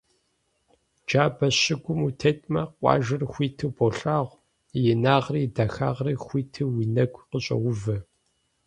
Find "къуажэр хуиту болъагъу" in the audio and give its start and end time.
2.77-4.41